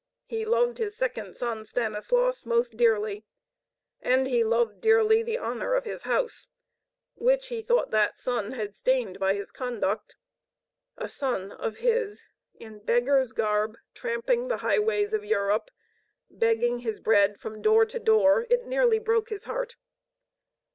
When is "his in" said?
11.77-12.79